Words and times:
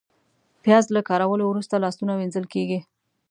پیاز 0.63 0.85
له 0.95 1.01
کارولو 1.09 1.43
وروسته 1.47 1.81
لاسونه 1.83 2.13
وینځل 2.15 2.45
کېږي 2.53 2.79